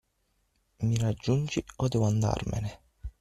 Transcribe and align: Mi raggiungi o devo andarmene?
Mi 0.85 0.95
raggiungi 0.97 1.59
o 1.83 1.87
devo 1.87 2.07
andarmene? 2.11 2.71